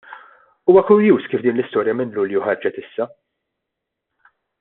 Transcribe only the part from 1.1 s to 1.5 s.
kif